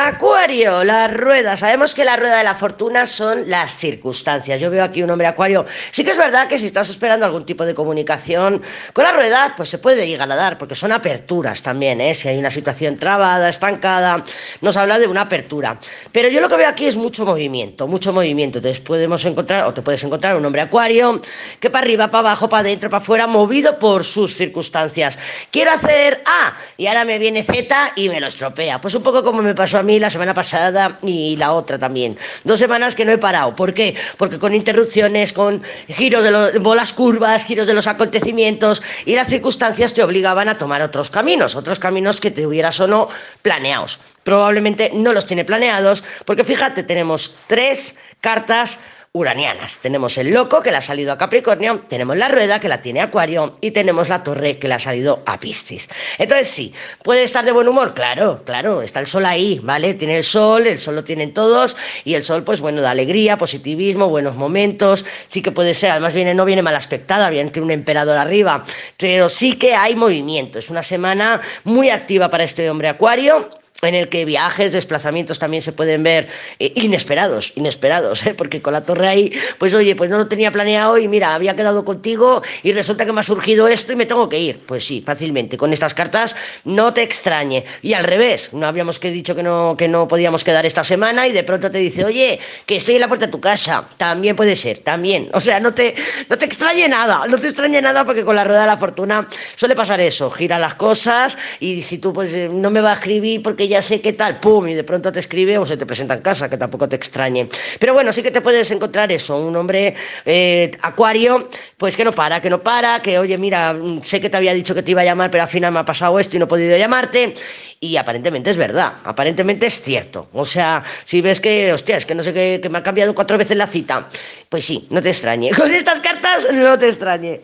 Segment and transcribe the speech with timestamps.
[0.00, 1.56] Acuario, la rueda.
[1.56, 4.60] Sabemos que la rueda de la fortuna son las circunstancias.
[4.60, 5.66] Yo veo aquí un hombre acuario.
[5.90, 9.54] Sí que es verdad que si estás esperando algún tipo de comunicación con la rueda,
[9.56, 12.14] pues se puede llegar a dar, porque son aperturas también, ¿eh?
[12.14, 14.24] Si hay una situación trabada, estancada,
[14.60, 15.78] nos habla de una apertura.
[16.12, 18.58] Pero yo lo que veo aquí es mucho movimiento, mucho movimiento.
[18.58, 21.20] Entonces podemos encontrar, o te puedes encontrar un hombre acuario
[21.58, 25.18] que para arriba, para abajo, para adentro, para afuera, movido por sus circunstancias.
[25.50, 28.80] Quiero hacer A y ahora me viene Z y me lo estropea.
[28.80, 32.18] Pues un poco como me pasó a mí la semana pasada y la otra también.
[32.44, 33.56] Dos semanas que no he parado.
[33.56, 33.94] ¿Por qué?
[34.18, 39.28] Porque con interrupciones, con giros de los, bolas curvas, giros de los acontecimientos y las
[39.28, 43.08] circunstancias te obligaban a tomar otros caminos, otros caminos que te hubieras o no
[43.40, 43.98] planeados.
[44.24, 48.78] Probablemente no los tiene planeados, porque fíjate, tenemos tres cartas
[49.12, 49.78] uranianas.
[49.82, 53.00] Tenemos el loco que le ha salido a Capricornio, tenemos la rueda que la tiene
[53.00, 55.88] Acuario y tenemos la torre que le ha salido a Piscis.
[56.18, 57.94] Entonces sí, ¿puede estar de buen humor?
[57.94, 59.94] Claro, claro, está el sol ahí, ¿vale?
[59.94, 63.36] Tiene el sol, el sol lo tienen todos y el sol pues bueno, da alegría,
[63.38, 67.70] positivismo, buenos momentos, sí que puede ser, además viene, no viene mal aspectada, viene un
[67.70, 68.64] emperador arriba,
[68.96, 73.94] pero sí que hay movimiento, es una semana muy activa para este hombre Acuario en
[73.94, 78.34] el que viajes, desplazamientos también se pueden ver eh, inesperados, inesperados, ¿eh?
[78.34, 81.54] porque con la torre ahí, pues oye, pues no lo tenía planeado y mira, había
[81.54, 84.58] quedado contigo y resulta que me ha surgido esto y me tengo que ir.
[84.66, 87.64] Pues sí, fácilmente, con estas cartas no te extrañe.
[87.82, 91.28] Y al revés, no habíamos que dicho que no, que no podíamos quedar esta semana
[91.28, 93.84] y de pronto te dice, oye, que estoy en la puerta de tu casa.
[93.96, 95.30] También puede ser, también.
[95.32, 95.94] O sea, no te,
[96.28, 99.28] no te extrañe nada, no te extrañe nada porque con la rueda de la fortuna
[99.54, 102.94] suele pasar eso, gira las cosas y si tú pues eh, no me va a
[102.94, 105.86] escribir porque ya sé qué tal, pum, y de pronto te escribe o se te
[105.86, 107.48] presenta en casa, que tampoco te extrañe.
[107.78, 112.12] Pero bueno, sí que te puedes encontrar eso, un hombre eh, acuario, pues que no
[112.12, 114.90] para, que no para, que oye, mira, mm, sé que te había dicho que te
[114.90, 117.34] iba a llamar, pero al final me ha pasado esto y no he podido llamarte.
[117.80, 120.28] Y aparentemente es verdad, aparentemente es cierto.
[120.32, 123.14] O sea, si ves que, hostia, es que no sé qué, que me ha cambiado
[123.14, 124.08] cuatro veces la cita,
[124.48, 125.50] pues sí, no te extrañe.
[125.56, 127.42] Con estas cartas no te extrañe.